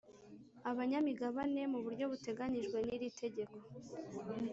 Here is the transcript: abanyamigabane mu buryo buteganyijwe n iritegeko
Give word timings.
abanyamigabane 0.69 1.61
mu 1.71 1.79
buryo 1.85 2.05
buteganyijwe 2.11 2.77
n 2.87 2.89
iritegeko 2.95 3.55